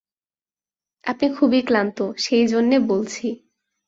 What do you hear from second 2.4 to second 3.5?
জন্যে বলছি।